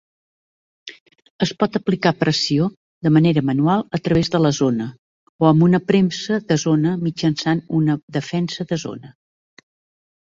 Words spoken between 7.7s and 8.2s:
una